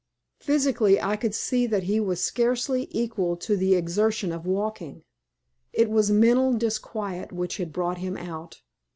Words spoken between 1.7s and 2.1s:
he